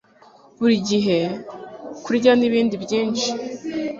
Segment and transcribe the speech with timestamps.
[0.59, 1.19] burigihe
[2.05, 3.29] kurya, nibindi byinshi